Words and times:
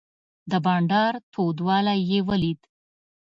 د 0.49 0.51
بانډار 0.65 1.13
تودوالی 1.33 1.97
یې 2.09 2.19
ولید. 2.29 2.59